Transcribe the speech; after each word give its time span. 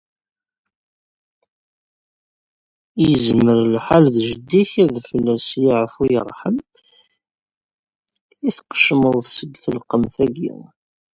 Yezmer 3.05 3.59
lḥal 3.75 4.05
d 4.15 4.17
jeddi-k, 4.27 4.71
fell-as 5.07 5.47
yeɛfu 5.63 6.03
yerḥem, 6.11 6.57
i 8.47 8.49
d-tqecmeḍ 8.55 9.17
seg 9.25 9.51
telqent-agi. 9.63 10.53